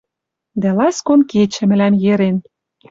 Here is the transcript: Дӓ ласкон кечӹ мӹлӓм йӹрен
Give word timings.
Дӓ 0.61 0.69
ласкон 0.77 1.21
кечӹ 1.31 1.63
мӹлӓм 1.69 1.93
йӹрен 2.03 2.37